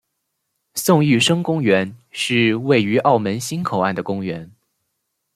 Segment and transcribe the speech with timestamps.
[0.73, 4.51] 宋玉生公园是位于澳门新口岸的公园。